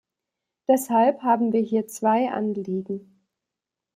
Deshalb 0.67 1.21
haben 1.21 1.53
wir 1.53 1.61
hier 1.61 1.85
zwei 1.85 2.31
Anliegen. 2.31 3.23